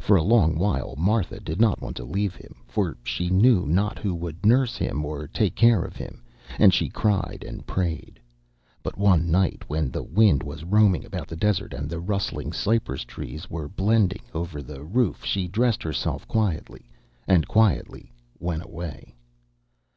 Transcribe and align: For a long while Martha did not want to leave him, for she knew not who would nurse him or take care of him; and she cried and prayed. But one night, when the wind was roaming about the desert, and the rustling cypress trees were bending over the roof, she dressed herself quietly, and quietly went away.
For 0.00 0.16
a 0.16 0.24
long 0.24 0.58
while 0.58 0.96
Martha 0.98 1.38
did 1.38 1.60
not 1.60 1.80
want 1.80 1.96
to 1.98 2.04
leave 2.04 2.34
him, 2.34 2.56
for 2.66 2.96
she 3.04 3.30
knew 3.30 3.64
not 3.64 3.96
who 3.96 4.12
would 4.12 4.44
nurse 4.44 4.76
him 4.76 5.04
or 5.04 5.28
take 5.28 5.54
care 5.54 5.82
of 5.84 5.94
him; 5.94 6.20
and 6.58 6.74
she 6.74 6.88
cried 6.88 7.44
and 7.46 7.64
prayed. 7.64 8.18
But 8.82 8.98
one 8.98 9.30
night, 9.30 9.62
when 9.68 9.92
the 9.92 10.02
wind 10.02 10.42
was 10.42 10.64
roaming 10.64 11.04
about 11.04 11.28
the 11.28 11.36
desert, 11.36 11.72
and 11.74 11.88
the 11.88 12.00
rustling 12.00 12.52
cypress 12.52 13.04
trees 13.04 13.48
were 13.48 13.68
bending 13.68 14.22
over 14.34 14.62
the 14.62 14.82
roof, 14.82 15.24
she 15.24 15.46
dressed 15.46 15.84
herself 15.84 16.26
quietly, 16.26 16.90
and 17.28 17.46
quietly 17.46 18.12
went 18.40 18.64
away. 18.64 19.14